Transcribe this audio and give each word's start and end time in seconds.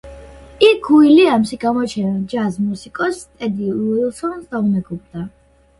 იქ 0.67 0.89
უილიამსი 0.99 1.59
გამოჩენილ 1.65 2.17
ჯაზ 2.33 2.59
მუსიკოსს 2.71 3.29
ტედი 3.37 3.71
უილსონს 3.87 4.53
დაუმეგობრდა. 4.57 5.31